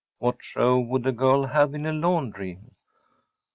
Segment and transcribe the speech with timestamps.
[0.17, 2.57] What show would a girl have in a laundry?